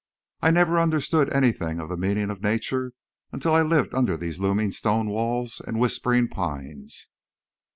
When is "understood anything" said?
0.79-1.79